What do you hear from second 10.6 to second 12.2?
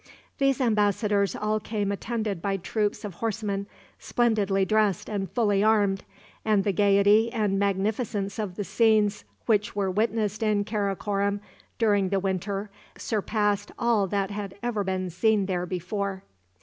Karakorom during the